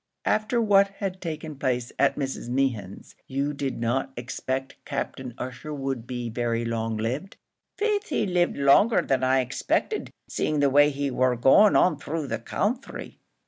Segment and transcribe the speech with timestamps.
[0.25, 2.49] "After what had taken place at Mrs.
[2.49, 7.37] Mehan's, you did not expect Captain Ussher would be very long lived?"
[7.77, 12.25] "Faix, he lived longer than I expected seeing the way he war going on through
[12.29, 13.19] the counthry."